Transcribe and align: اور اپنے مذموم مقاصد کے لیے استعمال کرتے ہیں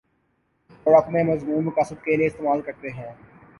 اور 0.85 0.95
اپنے 0.95 1.23
مذموم 1.23 1.65
مقاصد 1.65 2.03
کے 2.03 2.15
لیے 2.17 2.27
استعمال 2.27 2.61
کرتے 2.61 2.91
ہیں 2.91 3.11